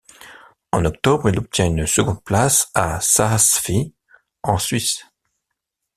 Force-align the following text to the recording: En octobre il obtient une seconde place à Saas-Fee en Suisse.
En 0.71 0.83
octobre 0.85 1.29
il 1.29 1.37
obtient 1.37 1.67
une 1.67 1.85
seconde 1.85 2.23
place 2.23 2.71
à 2.73 2.99
Saas-Fee 3.01 3.93
en 4.41 4.57
Suisse. 4.57 5.05